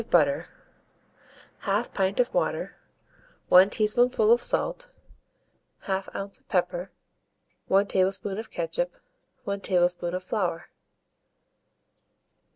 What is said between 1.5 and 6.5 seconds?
1/2 pint of water, 1 teaspoonful of salt, 1/2 do. of